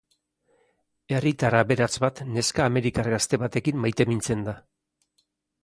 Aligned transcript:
Herritar 1.17 1.57
aberats 1.57 1.99
bat 2.05 2.23
neska 2.37 2.67
amerikar 2.71 3.11
gazte 3.17 3.41
batekin 3.47 3.81
maitemintzen 3.87 4.45
da. 4.51 4.59